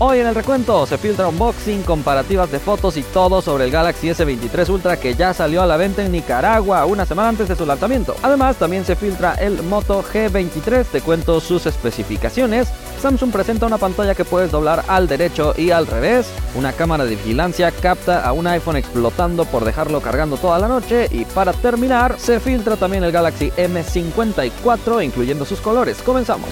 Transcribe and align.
Hoy 0.00 0.20
en 0.20 0.28
el 0.28 0.34
recuento 0.36 0.86
se 0.86 0.96
filtra 0.96 1.26
unboxing, 1.26 1.82
comparativas 1.82 2.52
de 2.52 2.60
fotos 2.60 2.96
y 2.96 3.02
todo 3.02 3.42
sobre 3.42 3.64
el 3.64 3.72
Galaxy 3.72 4.06
S23 4.06 4.68
Ultra 4.68 4.96
que 4.96 5.16
ya 5.16 5.34
salió 5.34 5.60
a 5.60 5.66
la 5.66 5.76
venta 5.76 6.04
en 6.04 6.12
Nicaragua 6.12 6.86
una 6.86 7.04
semana 7.04 7.30
antes 7.30 7.48
de 7.48 7.56
su 7.56 7.66
lanzamiento. 7.66 8.14
Además 8.22 8.54
también 8.58 8.84
se 8.84 8.94
filtra 8.94 9.34
el 9.34 9.60
Moto 9.64 10.04
G23, 10.04 10.84
te 10.84 11.00
cuento 11.00 11.40
sus 11.40 11.66
especificaciones. 11.66 12.68
Samsung 13.02 13.32
presenta 13.32 13.66
una 13.66 13.78
pantalla 13.78 14.14
que 14.14 14.24
puedes 14.24 14.52
doblar 14.52 14.84
al 14.86 15.08
derecho 15.08 15.52
y 15.58 15.72
al 15.72 15.88
revés. 15.88 16.28
Una 16.54 16.72
cámara 16.72 17.04
de 17.04 17.16
vigilancia 17.16 17.72
capta 17.72 18.24
a 18.24 18.32
un 18.32 18.46
iPhone 18.46 18.76
explotando 18.76 19.46
por 19.46 19.64
dejarlo 19.64 20.00
cargando 20.00 20.36
toda 20.36 20.60
la 20.60 20.68
noche. 20.68 21.08
Y 21.10 21.24
para 21.24 21.52
terminar, 21.52 22.20
se 22.20 22.38
filtra 22.38 22.76
también 22.76 23.02
el 23.02 23.10
Galaxy 23.10 23.50
M54 23.50 25.04
incluyendo 25.04 25.44
sus 25.44 25.60
colores. 25.60 25.98
Comenzamos. 26.02 26.50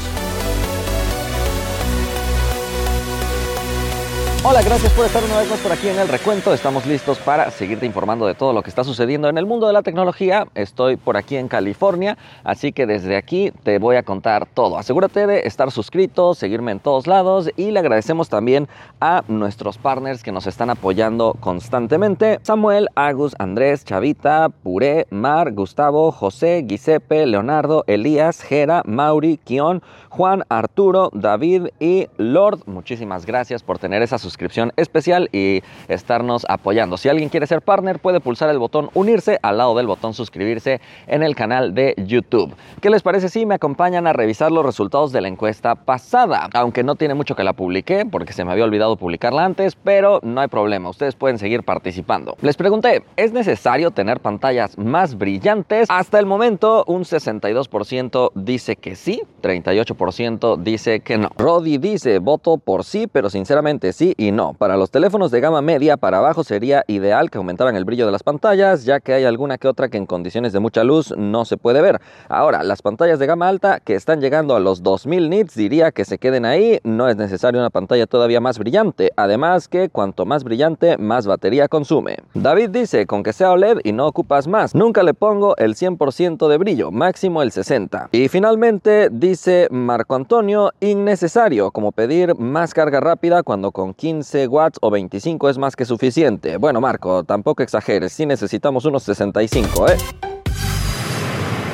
Hola, 4.48 4.62
gracias 4.62 4.92
por 4.92 5.04
estar 5.04 5.24
una 5.24 5.38
vez 5.38 5.50
más 5.50 5.58
por 5.58 5.72
aquí 5.72 5.88
en 5.88 5.98
el 5.98 6.06
recuento. 6.06 6.54
Estamos 6.54 6.86
listos 6.86 7.18
para 7.18 7.50
seguirte 7.50 7.84
informando 7.84 8.28
de 8.28 8.34
todo 8.34 8.52
lo 8.52 8.62
que 8.62 8.70
está 8.70 8.84
sucediendo 8.84 9.28
en 9.28 9.38
el 9.38 9.44
mundo 9.44 9.66
de 9.66 9.72
la 9.72 9.82
tecnología. 9.82 10.46
Estoy 10.54 10.96
por 10.96 11.16
aquí 11.16 11.36
en 11.36 11.48
California, 11.48 12.16
así 12.44 12.70
que 12.70 12.86
desde 12.86 13.16
aquí 13.16 13.50
te 13.64 13.80
voy 13.80 13.96
a 13.96 14.04
contar 14.04 14.46
todo. 14.46 14.78
Asegúrate 14.78 15.26
de 15.26 15.40
estar 15.48 15.72
suscrito, 15.72 16.32
seguirme 16.36 16.70
en 16.70 16.78
todos 16.78 17.08
lados 17.08 17.50
y 17.56 17.72
le 17.72 17.80
agradecemos 17.80 18.28
también 18.28 18.68
a 19.00 19.24
nuestros 19.26 19.78
partners 19.78 20.22
que 20.22 20.30
nos 20.30 20.46
están 20.46 20.70
apoyando 20.70 21.36
constantemente. 21.40 22.38
Samuel, 22.44 22.86
Agus, 22.94 23.34
Andrés, 23.40 23.84
Chavita, 23.84 24.50
Puré, 24.62 25.08
Mar, 25.10 25.54
Gustavo, 25.54 26.12
José, 26.12 26.64
Giuseppe, 26.68 27.26
Leonardo, 27.26 27.82
Elías, 27.88 28.42
Jera, 28.42 28.82
Mauri, 28.86 29.38
Kion, 29.38 29.82
Juan, 30.08 30.44
Arturo, 30.48 31.10
David 31.12 31.66
y 31.80 32.06
Lord. 32.16 32.60
Muchísimas 32.66 33.26
gracias 33.26 33.64
por 33.64 33.80
tener 33.80 34.02
esa 34.02 34.18
suscripción 34.18 34.35
especial 34.76 35.28
y 35.32 35.62
estarnos 35.88 36.46
apoyando. 36.48 36.96
Si 36.96 37.08
alguien 37.08 37.28
quiere 37.28 37.46
ser 37.46 37.62
partner, 37.62 37.98
puede 37.98 38.20
pulsar 38.20 38.50
el 38.50 38.58
botón 38.58 38.90
unirse 38.94 39.38
al 39.42 39.58
lado 39.58 39.74
del 39.76 39.86
botón 39.86 40.14
suscribirse 40.14 40.80
en 41.06 41.22
el 41.22 41.34
canal 41.34 41.74
de 41.74 41.94
YouTube. 41.96 42.54
¿Qué 42.80 42.90
les 42.90 43.02
parece 43.02 43.28
si 43.28 43.46
me 43.46 43.54
acompañan 43.54 44.06
a 44.06 44.12
revisar 44.12 44.52
los 44.52 44.64
resultados 44.64 45.12
de 45.12 45.20
la 45.20 45.28
encuesta 45.28 45.74
pasada? 45.74 46.48
Aunque 46.54 46.82
no 46.82 46.94
tiene 46.96 47.14
mucho 47.14 47.34
que 47.34 47.44
la 47.44 47.52
publiqué 47.52 48.06
porque 48.06 48.32
se 48.32 48.44
me 48.44 48.52
había 48.52 48.64
olvidado 48.64 48.96
publicarla 48.96 49.44
antes, 49.44 49.76
pero 49.76 50.20
no 50.22 50.40
hay 50.40 50.48
problema, 50.48 50.90
ustedes 50.90 51.14
pueden 51.14 51.38
seguir 51.38 51.62
participando. 51.62 52.36
Les 52.40 52.56
pregunté, 52.56 53.04
¿es 53.16 53.32
necesario 53.32 53.90
tener 53.90 54.20
pantallas 54.20 54.76
más 54.78 55.16
brillantes? 55.16 55.88
Hasta 55.90 56.18
el 56.18 56.26
momento 56.26 56.84
un 56.86 57.02
62% 57.04 58.32
dice 58.34 58.76
que 58.76 58.96
sí, 58.96 59.22
38% 59.42 60.58
dice 60.58 61.00
que 61.00 61.18
no. 61.18 61.30
Roddy 61.36 61.78
dice, 61.78 62.18
voto 62.18 62.58
por 62.58 62.84
sí, 62.84 63.06
pero 63.06 63.30
sinceramente 63.30 63.92
sí 63.92 64.14
no. 64.32 64.54
Para 64.54 64.76
los 64.76 64.90
teléfonos 64.90 65.30
de 65.30 65.40
gama 65.40 65.62
media 65.62 65.96
para 65.96 66.18
abajo 66.18 66.44
sería 66.44 66.84
ideal 66.86 67.30
que 67.30 67.38
aumentaran 67.38 67.76
el 67.76 67.84
brillo 67.84 68.06
de 68.06 68.12
las 68.12 68.22
pantallas, 68.22 68.84
ya 68.84 69.00
que 69.00 69.14
hay 69.14 69.24
alguna 69.24 69.58
que 69.58 69.68
otra 69.68 69.88
que 69.88 69.96
en 69.96 70.06
condiciones 70.06 70.52
de 70.52 70.60
mucha 70.60 70.84
luz 70.84 71.14
no 71.16 71.44
se 71.44 71.56
puede 71.56 71.80
ver. 71.80 72.00
Ahora, 72.28 72.62
las 72.62 72.82
pantallas 72.82 73.18
de 73.18 73.26
gama 73.26 73.48
alta 73.48 73.80
que 73.80 73.94
están 73.94 74.20
llegando 74.20 74.56
a 74.56 74.60
los 74.60 74.82
2000 74.82 75.30
nits 75.30 75.54
diría 75.54 75.92
que 75.92 76.04
se 76.04 76.18
queden 76.18 76.44
ahí, 76.44 76.80
no 76.82 77.08
es 77.08 77.16
necesario 77.16 77.60
una 77.60 77.70
pantalla 77.70 78.06
todavía 78.06 78.40
más 78.40 78.58
brillante. 78.58 79.12
Además 79.16 79.68
que 79.68 79.88
cuanto 79.88 80.26
más 80.26 80.44
brillante, 80.44 80.98
más 80.98 81.26
batería 81.26 81.68
consume. 81.68 82.16
David 82.34 82.70
dice, 82.70 83.06
con 83.06 83.22
que 83.22 83.32
sea 83.32 83.52
OLED 83.52 83.78
y 83.84 83.92
no 83.92 84.06
ocupas 84.06 84.48
más, 84.48 84.74
nunca 84.74 85.02
le 85.02 85.14
pongo 85.14 85.56
el 85.56 85.74
100% 85.74 86.48
de 86.48 86.58
brillo, 86.58 86.90
máximo 86.90 87.42
el 87.42 87.52
60. 87.52 88.08
Y 88.12 88.28
finalmente 88.28 89.08
dice 89.10 89.68
Marco 89.70 90.14
Antonio, 90.14 90.72
innecesario, 90.80 91.70
como 91.70 91.92
pedir 91.92 92.34
más 92.38 92.74
carga 92.74 93.00
rápida 93.00 93.42
cuando 93.42 93.70
con 93.70 93.94
15 93.94 94.15
watts 94.48 94.78
o 94.80 94.90
25 94.90 95.48
es 95.48 95.58
más 95.58 95.76
que 95.76 95.84
suficiente. 95.84 96.56
Bueno, 96.56 96.80
Marco, 96.80 97.24
tampoco 97.24 97.62
exageres, 97.62 98.12
sí 98.12 98.26
necesitamos 98.26 98.84
unos 98.84 99.02
65, 99.04 99.88
¿eh? 99.88 99.96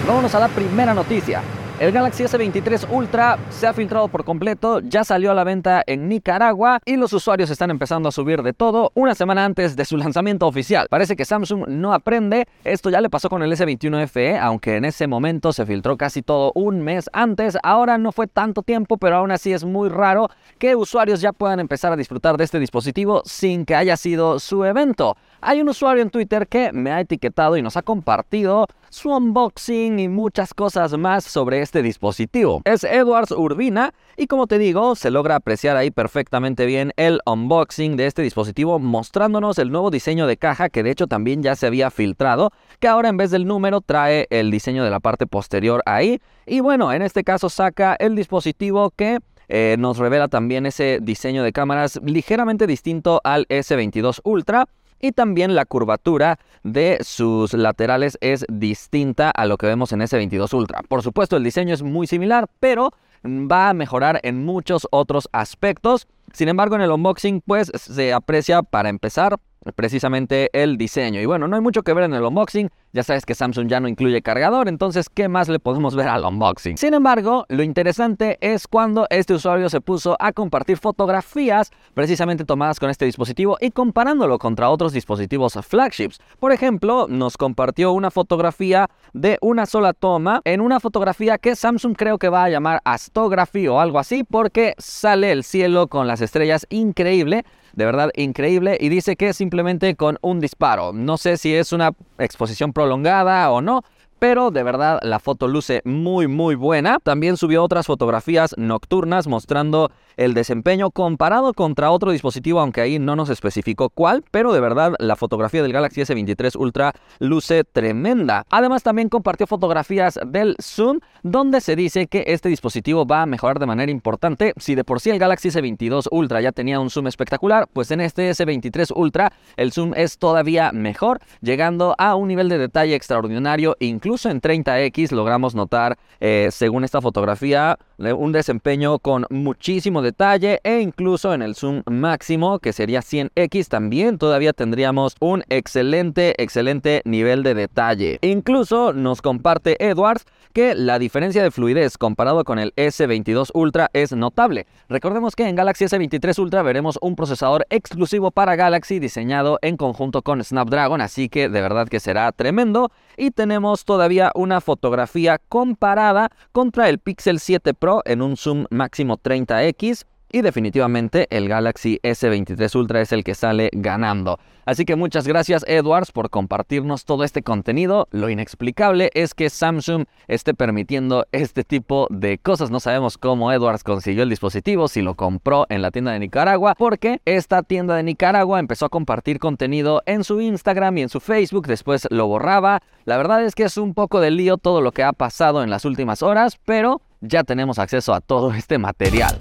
Vámonos 0.06 0.34
a 0.34 0.41
la 0.41 0.49
primera 0.49 0.94
noticia. 0.94 1.43
El 1.82 1.91
Galaxy 1.91 2.22
S23 2.22 2.87
Ultra 2.93 3.37
se 3.50 3.66
ha 3.66 3.72
filtrado 3.72 4.06
por 4.06 4.25
completo, 4.25 4.78
ya 4.78 5.03
salió 5.03 5.32
a 5.32 5.34
la 5.34 5.43
venta 5.43 5.82
en 5.84 6.09
Nicaragua 6.09 6.78
y 6.84 6.94
los 6.94 7.12
usuarios 7.12 7.50
están 7.50 7.72
empezando 7.72 8.09
a 8.09 8.12
subir 8.12 8.44
de 8.44 8.53
todo 8.53 8.93
una 8.94 9.16
semana 9.16 9.44
antes 9.44 9.75
de 9.75 9.84
su 9.84 9.97
lanzamiento 9.97 10.47
oficial. 10.47 10.87
Parece 10.88 11.16
que 11.16 11.25
Samsung 11.25 11.66
no 11.66 11.92
aprende, 11.92 12.47
esto 12.62 12.88
ya 12.88 13.00
le 13.00 13.10
pasó 13.10 13.28
con 13.28 13.42
el 13.42 13.50
S21 13.50 14.06
FE, 14.06 14.38
aunque 14.38 14.76
en 14.76 14.84
ese 14.84 15.09
momento 15.09 15.53
se 15.53 15.66
filtró 15.66 15.97
casi 15.97 16.22
todo 16.22 16.53
un 16.54 16.82
mes 16.82 17.10
antes, 17.12 17.59
ahora 17.65 17.98
no 17.98 18.12
fue 18.12 18.28
tanto 18.28 18.62
tiempo, 18.62 18.97
pero 18.97 19.16
aún 19.16 19.32
así 19.32 19.53
es 19.53 19.65
muy 19.65 19.88
raro 19.88 20.28
que 20.60 20.76
usuarios 20.76 21.21
ya 21.21 21.32
puedan 21.32 21.59
empezar 21.59 21.92
a 21.92 21.97
disfrutar 21.97 22.37
de 22.37 22.44
este 22.44 22.60
dispositivo 22.60 23.22
sin 23.25 23.65
que 23.65 23.75
haya 23.75 23.97
sido 23.97 24.38
su 24.38 24.65
evento. 24.65 25.16
Hay 25.41 25.60
un 25.60 25.69
usuario 25.69 26.04
en 26.04 26.10
Twitter 26.10 26.47
que 26.47 26.71
me 26.71 26.92
ha 26.92 27.00
etiquetado 27.00 27.56
y 27.56 27.62
nos 27.62 27.76
ha 27.76 27.82
compartido 27.82 28.69
su 28.92 29.10
unboxing 29.10 29.98
y 29.98 30.08
muchas 30.08 30.53
cosas 30.53 30.97
más 30.98 31.25
sobre 31.25 31.62
este 31.62 31.82
dispositivo. 31.82 32.60
Es 32.64 32.84
Edwards 32.84 33.30
Urbina 33.30 33.94
y 34.19 34.26
como 34.26 34.47
te 34.47 34.58
digo, 34.58 34.94
se 34.97 35.10
logra 35.10 35.36
apreciar 35.36 35.78
ahí 35.78 35.91
perfectamente 35.91 36.66
bien 36.66 36.92
el 36.97 37.20
unboxing 37.25 37.97
de 37.97 38.06
este 38.06 38.20
dispositivo 38.20 38.78
mostrándonos 38.78 39.58
el 39.58 39.72
nuevo 39.72 39.91
diseño 39.91 40.26
de 40.26 40.36
caja 40.36 40.69
que 40.69 40.82
de 40.82 40.91
hecho 40.91 41.06
también 41.06 41.42
ya 41.42 41.56
se 41.56 41.66
había 41.66 41.91
filtrado, 41.91 42.50
que 42.80 42.88
ahora 42.88 43.08
en 43.08 43.16
vez 43.16 43.30
del 43.30 43.47
número 43.47 43.80
trae 43.80 44.26
el 44.28 44.50
diseño 44.50 44.84
de 44.84 44.91
la 44.91 45.00
parte 45.00 45.26
posterior 45.26 45.82
ahí. 45.86 46.20
Y 46.47 46.60
bueno, 46.60 46.92
en 46.92 47.00
este 47.00 47.24
caso 47.24 47.48
saca 47.48 47.97
el 47.98 48.14
dispositivo 48.14 48.91
que 48.94 49.20
eh, 49.48 49.76
nos 49.78 49.97
revela 49.97 50.28
también 50.28 50.66
ese 50.66 50.98
diseño 51.00 51.42
de 51.42 51.53
cámaras 51.53 51.98
ligeramente 52.04 52.66
distinto 52.66 53.20
al 53.24 53.47
S22 53.48 54.20
Ultra 54.24 54.66
y 55.03 55.13
también 55.13 55.55
la 55.55 55.67
curvatura 55.67 56.39
de 56.63 56.99
sus 57.03 57.53
laterales 57.53 58.17
es 58.23 58.47
distinta 58.49 59.31
a 59.31 59.45
lo 59.45 59.59
que 59.59 59.67
vemos 59.67 59.93
en 59.93 60.01
S22 60.01 60.55
Ultra. 60.55 60.81
Por 60.89 61.03
supuesto, 61.03 61.37
el 61.37 61.45
diseño 61.45 61.75
es 61.75 61.83
muy 61.83 62.07
similar, 62.07 62.49
pero 62.61 62.93
va 63.25 63.69
a 63.69 63.75
mejorar 63.75 64.21
en 64.23 64.45
muchos 64.45 64.87
otros 64.91 65.29
aspectos. 65.33 66.07
Sin 66.33 66.49
embargo, 66.49 66.77
en 66.77 66.83
el 66.83 66.91
unboxing, 66.91 67.43
pues 67.43 67.71
se 67.75 68.13
aprecia 68.13 68.63
para 68.63 68.89
empezar 68.89 69.39
precisamente 69.75 70.50
el 70.53 70.77
diseño. 70.77 71.21
Y 71.21 71.27
bueno, 71.27 71.49
no 71.49 71.56
hay 71.56 71.62
mucho 71.62 71.83
que 71.83 71.93
ver 71.93 72.05
en 72.05 72.15
el 72.15 72.23
unboxing, 72.23 72.71
ya 72.93 73.03
sabes 73.03 73.25
que 73.25 73.34
Samsung 73.34 73.69
ya 73.69 73.81
no 73.81 73.89
incluye 73.89 74.21
cargador, 74.23 74.69
entonces 74.69 75.09
¿qué 75.09 75.28
más 75.28 75.49
le 75.49 75.59
podemos 75.59 75.95
ver 75.95 76.09
al 76.09 76.25
unboxing? 76.25 76.77
Sin 76.77 76.95
embargo, 76.95 77.47
lo 77.49 77.62
interesante 77.62 78.39
es 78.41 78.67
cuando 78.67 79.06
este 79.11 79.34
usuario 79.34 79.69
se 79.71 79.81
puso 79.81 80.17
a 80.19 80.33
compartir 80.33 80.77
fotografías 80.77 81.71
precisamente 81.95 82.45
tomadas 82.45 82.81
con 82.81 82.91
este 82.91 83.05
dispositivo 83.05 83.56
y 83.61 83.71
comparándolo 83.71 84.39
contra 84.39 84.69
otros 84.69 84.93
dispositivos 84.93 85.59
flagships. 85.62 86.21
Por 86.39 86.53
ejemplo, 86.53 87.06
nos 87.09 87.37
compartió 87.37 87.93
una 87.93 88.11
fotografía 88.11 88.91
de 89.12 89.39
una 89.41 89.67
sola 89.67 89.93
toma 89.93 90.41
en 90.45 90.61
una 90.61 90.81
fotografía 90.81 91.39
que 91.39 91.56
Samsung 91.56 91.97
creo 91.97 92.19
que 92.19 92.28
va 92.28 92.45
a 92.45 92.51
llamar 92.51 92.81
Astography 92.84 93.69
o 93.69 93.81
algo 93.81 93.99
así 93.99 94.25
porque 94.25 94.75
sale 94.78 95.33
el 95.33 95.45
cielo 95.45 95.87
con 95.87 96.06
las 96.06 96.21
estrellas 96.21 96.67
increíble 96.71 97.45
de 97.75 97.84
verdad 97.84 98.10
increíble 98.16 98.77
y 98.81 98.88
dice 98.88 99.16
que 99.16 99.33
simplemente 99.33 99.97
con 99.97 100.19
un 100.22 100.41
disparo. 100.41 100.93
No 100.93 101.16
sé 101.16 101.37
si 101.37 101.55
es 101.55 101.72
una 101.72 101.93
exposición 102.19 102.72
prolongada 102.72 103.50
o 103.50 103.60
no, 103.60 103.83
pero 104.22 104.53
de 104.53 104.62
verdad 104.62 105.00
la 105.03 105.19
foto 105.19 105.49
luce 105.49 105.83
muy 105.84 106.28
muy 106.28 106.55
buena. 106.55 107.00
También 107.03 107.37
subió 107.37 107.65
otras 107.65 107.87
fotografías 107.87 108.55
nocturnas 108.56 109.27
mostrando 109.27 109.91
el 110.16 110.33
desempeño 110.33 110.93
comparado 110.93 111.53
contra 111.55 111.91
otro 111.91 112.12
dispositivo, 112.12 112.60
aunque 112.60 112.83
ahí 112.83 113.00
no 113.00 113.16
nos 113.16 113.31
especificó 113.31 113.88
cuál, 113.88 114.22
pero 114.31 114.53
de 114.53 114.60
verdad 114.60 114.94
la 115.00 115.16
fotografía 115.16 115.60
del 115.60 115.72
Galaxy 115.72 116.03
S23 116.03 116.55
Ultra 116.56 116.93
luce 117.19 117.65
tremenda. 117.65 118.47
Además 118.49 118.84
también 118.84 119.09
compartió 119.09 119.49
fotografías 119.49 120.21
del 120.25 120.54
zoom, 120.62 121.00
donde 121.25 121.60
se 121.60 121.75
dice 121.75 122.06
que 122.06 122.22
este 122.28 122.49
dispositivo 122.49 123.04
va 123.04 123.22
a 123.22 123.27
mejorar 123.27 123.59
de 123.59 123.66
manera 123.66 123.91
importante. 123.91 124.53
Si 124.56 124.77
de 124.77 124.84
por 124.84 125.00
sí 125.00 125.10
el 125.10 125.19
Galaxy 125.19 125.49
S22 125.49 126.06
Ultra 126.12 126.41
ya 126.41 126.53
tenía 126.53 126.78
un 126.78 126.91
zoom 126.91 127.09
espectacular, 127.09 127.66
pues 127.72 127.91
en 127.91 128.01
este 128.01 128.30
S23 128.30 128.92
Ultra 128.95 129.33
el 129.57 129.72
zoom 129.72 129.95
es 129.97 130.16
todavía 130.19 130.71
mejor, 130.71 131.19
llegando 131.41 131.97
a 131.98 132.15
un 132.15 132.28
nivel 132.28 132.48
de 132.48 132.59
detalle 132.59 132.95
extraordinario, 132.95 133.77
incluso 133.80 134.11
incluso 134.12 134.28
en 134.28 134.42
30X 134.42 135.10
logramos 135.12 135.54
notar, 135.54 135.97
eh, 136.20 136.48
según 136.50 136.84
esta 136.84 137.00
fotografía, 137.00 137.78
un 137.97 138.32
desempeño 138.32 138.98
con 138.98 139.24
muchísimo 139.30 140.03
detalle 140.03 140.60
e 140.64 140.80
incluso 140.80 141.32
en 141.32 141.41
el 141.41 141.54
zoom 141.54 141.82
máximo, 141.88 142.59
que 142.59 142.74
sería 142.74 143.00
100X, 143.00 143.68
también 143.68 144.18
todavía 144.18 144.53
tendríamos 144.53 145.14
un 145.20 145.44
excelente, 145.48 146.34
excelente 146.42 147.00
nivel 147.06 147.42
de 147.42 147.54
detalle. 147.54 148.18
Incluso 148.20 148.92
nos 148.92 149.22
comparte 149.22 149.82
Edwards 149.82 150.26
que 150.53 150.74
la 150.74 150.98
diferencia 150.98 151.42
de 151.42 151.50
fluidez 151.50 151.97
comparado 151.97 152.44
con 152.44 152.59
el 152.59 152.74
S22 152.74 153.50
Ultra 153.54 153.88
es 153.94 154.12
notable. 154.12 154.66
Recordemos 154.88 155.34
que 155.34 155.48
en 155.48 155.56
Galaxy 155.56 155.86
S23 155.86 156.38
Ultra 156.38 156.62
veremos 156.62 156.98
un 157.00 157.16
procesador 157.16 157.66
exclusivo 157.70 158.30
para 158.30 158.56
Galaxy 158.56 158.98
diseñado 158.98 159.59
en 159.62 159.76
conjunto 159.76 160.20
con 160.20 160.42
Snapdragon, 160.44 161.00
así 161.00 161.30
que 161.30 161.48
de 161.48 161.62
verdad 161.62 161.88
que 161.88 162.00
será 162.00 162.30
tremendo. 162.32 162.91
Y 163.16 163.30
tenemos 163.30 163.84
todavía 164.03 164.33
una 164.34 164.60
fotografía 164.60 165.39
comparada 165.49 166.31
contra 166.51 166.89
el 166.89 166.99
Pixel 166.99 167.39
7 167.39 167.72
Pro 167.72 168.03
en 168.04 168.21
un 168.21 168.37
zoom 168.37 168.65
máximo 168.69 169.16
30x 169.16 170.07
y 170.33 170.41
definitivamente 170.41 171.29
el 171.31 171.49
Galaxy 171.49 172.01
S23 172.03 172.75
Ultra 172.75 173.03
es 173.03 173.13
el 173.13 173.23
que 173.23 173.34
sale 173.34 173.71
ganando. 173.73 174.39
Así 174.65 174.84
que 174.84 174.97
muchas 174.97 175.27
gracias 175.27 175.65
Edwards 175.67 176.13
por 176.13 176.31
compartirnos 176.31 177.05
todo 177.05 177.25
este 177.25 177.43
contenido. 177.43 178.09
Lo 178.13 178.31
inexplicable 178.31 179.11
es 179.13 179.34
que 179.34 179.51
Samsung 179.51 180.05
esté 180.29 180.55
permitiendo 180.55 181.27
este 181.33 181.65
tipo 181.65 182.07
de 182.11 182.39
cosas. 182.39 182.71
No 182.71 182.81
sabemos 182.81 183.19
cómo 183.19 183.53
Edwards 183.53 183.84
consiguió 183.84 184.23
el 184.23 184.31
dispositivo, 184.31 184.89
si 184.89 185.03
lo 185.03 185.15
compró 185.15 185.67
en 185.69 185.83
la 185.83 185.91
tienda 185.91 186.13
de 186.13 186.21
Nicaragua, 186.21 186.75
porque 186.79 187.21
esta 187.25 187.63
tienda 187.63 187.97
de 187.97 188.05
Nicaragua 188.05 188.61
empezó 188.61 188.87
a 188.87 188.89
compartir 188.89 189.39
contenido 189.39 190.03
en 190.07 190.25
su 190.25 190.41
Instagram 190.41 190.99
y 190.99 191.03
en 191.03 191.09
su 191.09 191.21
Facebook, 191.21 191.67
después 191.67 192.07
lo 192.11 192.29
borraba. 192.29 192.83
La 193.05 193.17
verdad 193.17 193.45
es 193.45 193.55
que 193.55 193.65
es 193.65 193.77
un 193.77 193.95
poco 193.95 194.21
de 194.21 194.31
lío 194.31 194.59
todo 194.59 194.81
lo 194.81 194.93
que 194.93 195.03
ha 195.03 195.13
pasado 195.13 195.63
en 195.65 195.71
las 195.71 195.84
últimas 195.84 196.23
horas, 196.23 196.59
pero 196.65 197.03
ya 197.21 197.45
tenemos 197.45 197.79
acceso 197.79 198.15
a 198.15 198.21
todo 198.21 198.55
este 198.55 198.79
material. 198.79 199.37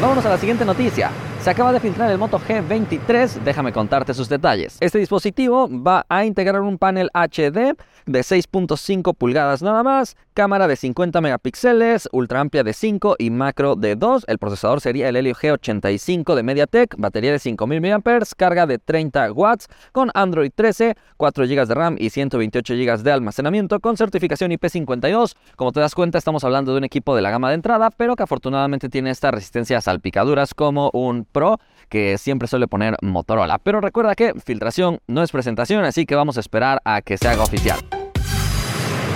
Vámonos 0.00 0.24
a 0.24 0.28
la 0.28 0.38
siguiente 0.38 0.64
noticia. 0.64 1.10
Se 1.40 1.50
acaba 1.50 1.72
de 1.72 1.80
filtrar 1.80 2.10
el 2.10 2.18
Moto 2.18 2.38
G23, 2.38 3.42
déjame 3.44 3.72
contarte 3.72 4.12
sus 4.12 4.28
detalles. 4.28 4.76
Este 4.80 4.98
dispositivo 4.98 5.68
va 5.70 6.04
a 6.08 6.24
integrar 6.24 6.60
un 6.60 6.78
panel 6.78 7.10
HD 7.14 7.76
de 8.06 8.20
6.5 8.20 9.14
pulgadas 9.14 9.62
nada 9.62 9.82
más, 9.82 10.16
cámara 10.34 10.66
de 10.66 10.76
50 10.76 11.20
megapíxeles, 11.20 12.08
ultra 12.12 12.40
amplia 12.40 12.64
de 12.64 12.72
5 12.72 13.16
y 13.18 13.30
macro 13.30 13.76
de 13.76 13.96
2. 13.96 14.24
El 14.28 14.38
procesador 14.38 14.80
sería 14.80 15.08
el 15.08 15.16
Helio 15.16 15.34
G85 15.34 16.34
de 16.34 16.42
MediaTek, 16.42 16.96
batería 16.98 17.32
de 17.32 17.38
5000 17.38 17.80
mAh, 17.80 18.00
carga 18.36 18.66
de 18.66 18.78
30 18.78 19.32
watts, 19.32 19.68
con 19.92 20.10
Android 20.14 20.50
13, 20.54 20.96
4 21.16 21.44
GB 21.46 21.66
de 21.66 21.74
RAM 21.74 21.96
y 21.98 22.10
128 22.10 22.74
GB 22.74 23.02
de 23.02 23.12
almacenamiento, 23.12 23.78
con 23.80 23.96
certificación 23.96 24.50
IP52. 24.50 25.34
Como 25.56 25.72
te 25.72 25.80
das 25.80 25.94
cuenta, 25.94 26.18
estamos 26.18 26.44
hablando 26.44 26.72
de 26.72 26.78
un 26.78 26.84
equipo 26.84 27.14
de 27.14 27.22
la 27.22 27.30
gama 27.30 27.48
de 27.48 27.54
entrada, 27.54 27.90
pero 27.90 28.16
que 28.16 28.24
afortunadamente 28.24 28.88
tiene 28.88 29.10
esta 29.10 29.30
resistencia 29.30 29.78
a 29.78 29.80
salpicaduras 29.80 30.54
como 30.54 30.90
un 30.92 31.27
Pro 31.30 31.58
que 31.88 32.18
siempre 32.18 32.48
suele 32.48 32.68
poner 32.68 32.96
Motorola. 33.02 33.58
Pero 33.58 33.80
recuerda 33.80 34.14
que 34.14 34.34
filtración 34.44 35.00
no 35.06 35.22
es 35.22 35.32
presentación, 35.32 35.84
así 35.84 36.06
que 36.06 36.14
vamos 36.14 36.36
a 36.36 36.40
esperar 36.40 36.80
a 36.84 37.00
que 37.02 37.16
se 37.16 37.28
haga 37.28 37.42
oficial. 37.42 37.78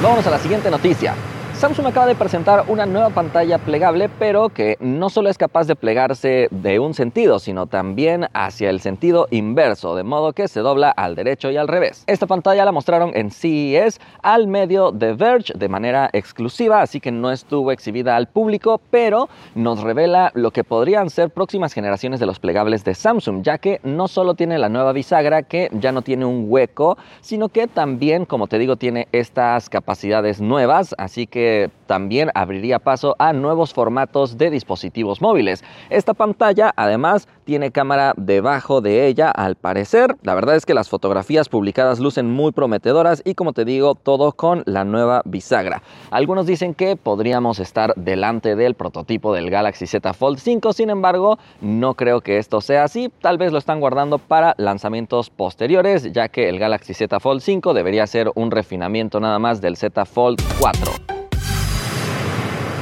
Vámonos 0.03 0.27
a 0.27 0.31
la 0.31 0.39
siguiente 0.39 0.71
noticia. 0.71 1.15
Samsung 1.63 1.87
acaba 1.87 2.07
de 2.07 2.17
presentar 2.17 2.65
una 2.67 2.87
nueva 2.87 3.11
pantalla 3.11 3.57
plegable, 3.59 4.09
pero 4.19 4.49
que 4.49 4.77
no 4.81 5.09
solo 5.11 5.29
es 5.29 5.39
capaz 5.39 5.69
de 5.69 5.77
plegarse 5.77 6.49
de 6.51 6.81
un 6.81 6.93
sentido, 6.93 7.39
sino 7.39 7.69
también 7.69 8.27
hacia 8.33 8.69
el 8.69 8.81
sentido 8.81 9.29
inverso, 9.31 9.95
de 9.95 10.03
modo 10.03 10.33
que 10.33 10.49
se 10.49 10.59
dobla 10.59 10.91
al 10.91 11.15
derecho 11.15 11.53
y 11.53 11.57
al 11.57 11.69
revés. 11.69 12.03
Esta 12.09 12.27
pantalla 12.27 12.65
la 12.65 12.73
mostraron 12.73 13.13
en 13.15 13.31
CES 13.31 14.01
al 14.25 14.49
medio 14.49 14.91
de 14.91 15.13
Verge 15.13 15.53
de 15.57 15.69
manera 15.69 16.11
exclusiva, 16.13 16.83
así 16.83 16.99
que 16.99 17.13
no 17.13 17.31
estuvo 17.31 17.71
exhibida 17.71 18.17
al 18.17 18.27
público, 18.27 18.81
pero 18.91 19.29
nos 19.55 19.83
revela 19.83 20.33
lo 20.35 20.51
que 20.51 20.65
podrían 20.65 21.11
ser 21.11 21.31
próximas 21.31 21.75
generaciones 21.75 22.19
de 22.19 22.27
los 22.27 22.41
plegables 22.41 22.83
de 22.83 22.95
Samsung, 22.95 23.45
ya 23.45 23.59
que 23.59 23.81
no 23.85 24.09
solo 24.09 24.35
tiene 24.35 24.59
la 24.59 24.69
nueva 24.69 24.93
bisagra 24.93 25.45
que 25.45 25.69
ya 25.75 25.93
no 25.93 26.03
tiene 26.03 26.25
un 26.25 26.47
hueco, 26.49 26.99
sino 27.21 27.51
que 27.51 27.69
también, 27.69 28.25
como 28.25 28.49
te 28.49 28.59
digo, 28.59 28.75
tiene 28.75 29.07
estas 29.13 29.71
capacidades 29.71 30.41
nuevas, 30.41 30.97
así 30.99 31.29
que 31.29 31.52
también 31.87 32.31
abriría 32.35 32.79
paso 32.79 33.15
a 33.19 33.33
nuevos 33.33 33.75
formatos 33.75 34.39
de 34.39 34.51
dispositivos 34.51 35.21
móviles. 35.21 35.63
Esta 35.91 36.15
pantalla 36.15 36.73
además 36.77 37.29
tiene 37.45 37.71
cámara 37.71 38.15
debajo 38.17 38.81
de 38.81 39.07
ella 39.07 39.31
al 39.31 39.57
parecer. 39.57 40.17
La 40.23 40.35
verdad 40.35 40.57
es 40.57 40.65
que 40.65 40.75
las 40.75 40.89
fotografías 40.89 41.49
publicadas 41.49 41.99
lucen 41.99 42.31
muy 42.31 42.53
prometedoras 42.53 43.23
y 43.25 43.35
como 43.35 43.53
te 43.53 43.65
digo, 43.65 43.95
todo 43.95 44.33
con 44.33 44.63
la 44.67 44.85
nueva 44.85 45.23
bisagra. 45.25 45.83
Algunos 46.11 46.47
dicen 46.47 46.75
que 46.75 46.97
podríamos 46.97 47.59
estar 47.59 47.93
delante 47.97 48.57
del 48.57 48.75
prototipo 48.75 49.35
del 49.35 49.51
Galaxy 49.51 49.87
Z 49.87 50.13
Fold 50.15 50.39
5, 50.39 50.73
sin 50.73 50.91
embargo, 50.91 51.39
no 51.61 51.95
creo 51.95 52.21
que 52.21 52.39
esto 52.39 52.61
sea 52.61 52.85
así. 52.85 53.11
Tal 53.21 53.39
vez 53.39 53.53
lo 53.53 53.59
están 53.59 53.81
guardando 53.81 54.19
para 54.19 54.55
lanzamientos 54.57 55.31
posteriores, 55.31 56.13
ya 56.13 56.29
que 56.29 56.49
el 56.49 56.59
Galaxy 56.59 56.95
Z 56.95 57.21
Fold 57.21 57.41
5 57.41 57.75
debería 57.75 58.07
ser 58.07 58.31
un 58.35 58.51
refinamiento 58.51 59.21
nada 59.21 59.39
más 59.39 59.61
del 59.61 59.77
Z 59.77 60.05
Fold 60.05 60.41
4. 60.59 61.12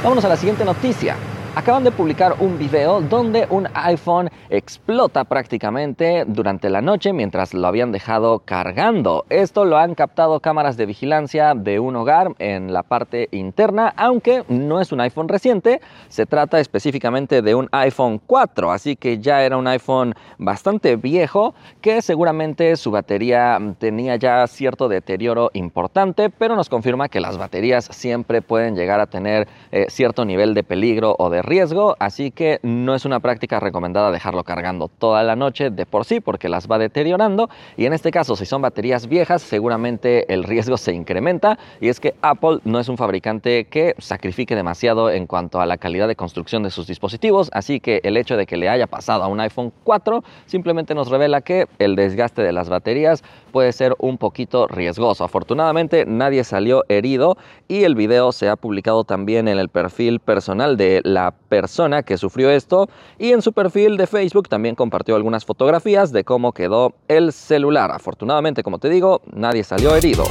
Vámonos 0.03 0.25
a 0.25 0.29
la 0.29 0.37
siguiente 0.37 0.65
noticia 0.65 1.30
acaban 1.53 1.83
de 1.83 1.91
publicar 1.91 2.35
un 2.39 2.57
video 2.57 3.01
donde 3.01 3.45
un 3.49 3.67
iPhone 3.73 4.29
explota 4.49 5.25
prácticamente 5.25 6.23
durante 6.25 6.69
la 6.69 6.81
noche 6.81 7.11
mientras 7.11 7.53
lo 7.53 7.67
habían 7.67 7.91
dejado 7.91 8.39
cargando. 8.39 9.25
Esto 9.29 9.65
lo 9.65 9.77
han 9.77 9.93
captado 9.93 10.39
cámaras 10.39 10.77
de 10.77 10.85
vigilancia 10.85 11.53
de 11.53 11.79
un 11.79 11.97
hogar 11.97 12.33
en 12.39 12.71
la 12.71 12.83
parte 12.83 13.27
interna, 13.31 13.93
aunque 13.97 14.43
no 14.47 14.79
es 14.79 14.93
un 14.93 15.01
iPhone 15.01 15.27
reciente, 15.27 15.81
se 16.07 16.25
trata 16.25 16.59
específicamente 16.59 17.41
de 17.41 17.53
un 17.53 17.67
iPhone 17.71 18.21
4, 18.25 18.71
así 18.71 18.95
que 18.95 19.19
ya 19.19 19.43
era 19.43 19.57
un 19.57 19.67
iPhone 19.67 20.13
bastante 20.37 20.95
viejo 20.95 21.53
que 21.81 22.01
seguramente 22.01 22.77
su 22.77 22.91
batería 22.91 23.59
tenía 23.77 24.15
ya 24.15 24.47
cierto 24.47 24.87
deterioro 24.87 25.51
importante, 25.53 26.29
pero 26.29 26.55
nos 26.55 26.69
confirma 26.69 27.09
que 27.09 27.19
las 27.19 27.37
baterías 27.37 27.89
siempre 27.91 28.41
pueden 28.41 28.75
llegar 28.75 29.01
a 29.01 29.07
tener 29.07 29.47
eh, 29.71 29.87
cierto 29.89 30.23
nivel 30.23 30.53
de 30.53 30.63
peligro 30.63 31.15
o 31.19 31.29
de 31.29 31.40
riesgo, 31.41 31.95
así 31.99 32.31
que 32.31 32.59
no 32.63 32.95
es 32.95 33.05
una 33.05 33.19
práctica 33.19 33.59
recomendada 33.59 34.11
dejarlo 34.11 34.43
cargando 34.43 34.87
toda 34.87 35.23
la 35.23 35.35
noche 35.35 35.69
de 35.69 35.85
por 35.85 36.05
sí 36.05 36.19
porque 36.19 36.49
las 36.49 36.67
va 36.67 36.77
deteriorando. 36.77 37.49
Y 37.77 37.85
en 37.85 37.93
este 37.93 38.11
caso 38.11 38.35
si 38.35 38.45
son 38.45 38.61
baterías 38.61 39.07
viejas 39.07 39.41
seguramente 39.41 40.31
el 40.33 40.43
riesgo 40.43 40.77
se 40.77 40.93
incrementa. 40.93 41.57
Y 41.79 41.89
es 41.89 41.99
que 41.99 42.15
Apple 42.21 42.59
no 42.63 42.79
es 42.79 42.89
un 42.89 42.97
fabricante 42.97 43.65
que 43.65 43.95
sacrifique 43.97 44.55
demasiado 44.55 45.09
en 45.09 45.27
cuanto 45.27 45.61
a 45.61 45.65
la 45.65 45.77
calidad 45.77 46.07
de 46.07 46.15
construcción 46.15 46.63
de 46.63 46.71
sus 46.71 46.87
dispositivos, 46.87 47.49
así 47.53 47.79
que 47.79 48.01
el 48.03 48.17
hecho 48.17 48.37
de 48.37 48.45
que 48.45 48.57
le 48.57 48.69
haya 48.69 48.87
pasado 48.87 49.23
a 49.23 49.27
un 49.27 49.39
iPhone 49.39 49.73
4 49.83 50.23
simplemente 50.45 50.95
nos 50.95 51.09
revela 51.09 51.41
que 51.41 51.67
el 51.79 51.95
desgaste 51.95 52.41
de 52.41 52.51
las 52.51 52.69
baterías 52.69 53.23
puede 53.51 53.71
ser 53.71 53.95
un 53.99 54.17
poquito 54.17 54.67
riesgoso. 54.67 55.23
Afortunadamente 55.23 56.05
nadie 56.05 56.43
salió 56.43 56.83
herido 56.89 57.37
y 57.67 57.83
el 57.83 57.95
video 57.95 58.31
se 58.31 58.49
ha 58.49 58.55
publicado 58.55 59.03
también 59.03 59.47
en 59.47 59.59
el 59.59 59.69
perfil 59.69 60.19
personal 60.19 60.77
de 60.77 61.01
la 61.03 61.30
persona 61.49 62.03
que 62.03 62.17
sufrió 62.17 62.49
esto 62.49 62.89
y 63.17 63.31
en 63.31 63.41
su 63.41 63.53
perfil 63.53 63.97
de 63.97 64.07
Facebook 64.07 64.49
también 64.49 64.75
compartió 64.75 65.15
algunas 65.15 65.45
fotografías 65.45 66.11
de 66.11 66.23
cómo 66.23 66.53
quedó 66.53 66.93
el 67.07 67.31
celular. 67.33 67.91
Afortunadamente, 67.91 68.63
como 68.63 68.79
te 68.79 68.89
digo, 68.89 69.21
nadie 69.33 69.63
salió 69.63 69.95
herido. 69.95 70.23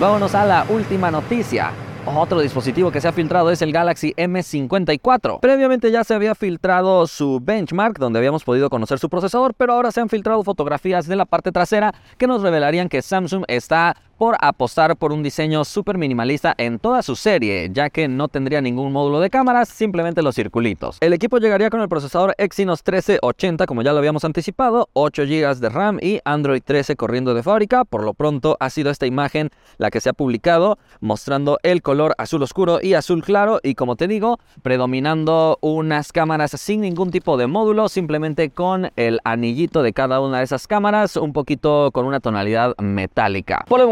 Vámonos 0.00 0.34
a 0.34 0.46
la 0.46 0.66
última 0.68 1.10
noticia. 1.10 1.72
Otro 2.06 2.40
dispositivo 2.40 2.90
que 2.90 3.00
se 3.00 3.08
ha 3.08 3.12
filtrado 3.12 3.50
es 3.50 3.60
el 3.62 3.72
Galaxy 3.72 4.14
M54. 4.16 5.40
Previamente 5.40 5.90
ya 5.90 6.04
se 6.04 6.14
había 6.14 6.34
filtrado 6.34 7.06
su 7.06 7.38
benchmark, 7.40 7.98
donde 7.98 8.18
habíamos 8.18 8.44
podido 8.44 8.70
conocer 8.70 8.98
su 8.98 9.10
procesador, 9.10 9.54
pero 9.54 9.74
ahora 9.74 9.92
se 9.92 10.00
han 10.00 10.08
filtrado 10.08 10.42
fotografías 10.42 11.06
de 11.06 11.16
la 11.16 11.26
parte 11.26 11.52
trasera 11.52 11.92
que 12.16 12.26
nos 12.26 12.42
revelarían 12.42 12.88
que 12.88 13.02
Samsung 13.02 13.44
está 13.46 13.96
por 14.18 14.36
apostar 14.40 14.96
por 14.96 15.12
un 15.12 15.22
diseño 15.22 15.64
súper 15.64 15.96
minimalista 15.96 16.54
en 16.58 16.78
toda 16.80 17.02
su 17.02 17.16
serie, 17.16 17.70
ya 17.72 17.88
que 17.88 18.08
no 18.08 18.28
tendría 18.28 18.60
ningún 18.60 18.92
módulo 18.92 19.20
de 19.20 19.30
cámaras, 19.30 19.68
simplemente 19.68 20.22
los 20.22 20.34
circulitos. 20.34 20.98
El 21.00 21.12
equipo 21.12 21.38
llegaría 21.38 21.70
con 21.70 21.80
el 21.80 21.88
procesador 21.88 22.34
Exynos 22.36 22.80
1380, 22.80 23.66
como 23.66 23.82
ya 23.82 23.92
lo 23.92 23.98
habíamos 23.98 24.24
anticipado, 24.24 24.88
8 24.92 25.22
GB 25.22 25.54
de 25.60 25.68
RAM 25.68 25.98
y 26.02 26.20
Android 26.24 26.62
13 26.62 26.96
corriendo 26.96 27.32
de 27.32 27.42
fábrica. 27.42 27.84
Por 27.84 28.02
lo 28.02 28.12
pronto 28.12 28.56
ha 28.58 28.70
sido 28.70 28.90
esta 28.90 29.06
imagen 29.06 29.50
la 29.76 29.90
que 29.90 30.00
se 30.00 30.10
ha 30.10 30.12
publicado, 30.12 30.78
mostrando 31.00 31.58
el 31.62 31.82
color 31.82 32.14
azul 32.18 32.42
oscuro 32.42 32.80
y 32.82 32.94
azul 32.94 33.22
claro, 33.22 33.60
y 33.62 33.76
como 33.76 33.94
te 33.94 34.08
digo, 34.08 34.38
predominando 34.62 35.58
unas 35.60 36.12
cámaras 36.12 36.50
sin 36.50 36.80
ningún 36.80 37.12
tipo 37.12 37.36
de 37.36 37.46
módulo, 37.46 37.88
simplemente 37.88 38.50
con 38.50 38.90
el 38.96 39.20
anillito 39.22 39.82
de 39.82 39.92
cada 39.92 40.20
una 40.20 40.38
de 40.38 40.44
esas 40.44 40.66
cámaras, 40.66 41.16
un 41.16 41.32
poquito 41.32 41.90
con 41.92 42.04
una 42.04 42.18
tonalidad 42.18 42.74
metálica. 42.78 43.64
Por 43.68 43.80
el 43.80 43.86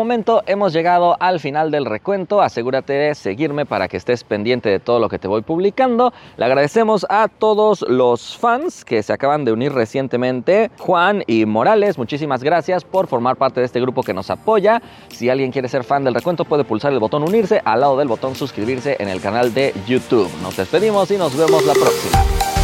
hemos 0.46 0.72
llegado 0.72 1.16
al 1.20 1.40
final 1.40 1.70
del 1.70 1.84
recuento. 1.84 2.40
Asegúrate 2.40 2.92
de 2.92 3.14
seguirme 3.14 3.66
para 3.66 3.88
que 3.88 3.96
estés 3.96 4.24
pendiente 4.24 4.68
de 4.68 4.80
todo 4.80 4.98
lo 4.98 5.08
que 5.08 5.18
te 5.18 5.28
voy 5.28 5.42
publicando. 5.42 6.12
Le 6.36 6.44
agradecemos 6.44 7.06
a 7.10 7.28
todos 7.28 7.84
los 7.88 8.36
fans 8.36 8.84
que 8.84 9.02
se 9.02 9.12
acaban 9.12 9.44
de 9.44 9.52
unir 9.52 9.72
recientemente. 9.72 10.70
Juan 10.78 11.22
y 11.26 11.44
Morales, 11.44 11.98
muchísimas 11.98 12.42
gracias 12.42 12.84
por 12.84 13.08
formar 13.08 13.36
parte 13.36 13.60
de 13.60 13.66
este 13.66 13.80
grupo 13.80 14.02
que 14.02 14.14
nos 14.14 14.30
apoya. 14.30 14.80
Si 15.08 15.28
alguien 15.28 15.52
quiere 15.52 15.68
ser 15.68 15.84
fan 15.84 16.04
del 16.04 16.14
recuento, 16.14 16.44
puede 16.44 16.64
pulsar 16.64 16.92
el 16.92 16.98
botón 16.98 17.22
unirse 17.22 17.60
al 17.64 17.80
lado 17.80 17.96
del 17.98 18.08
botón 18.08 18.34
suscribirse 18.34 18.96
en 18.98 19.08
el 19.08 19.20
canal 19.20 19.52
de 19.52 19.74
YouTube. 19.86 20.30
Nos 20.42 20.56
despedimos 20.56 21.10
y 21.10 21.18
nos 21.18 21.36
vemos 21.36 21.64
la 21.66 21.74
próxima. 21.74 22.55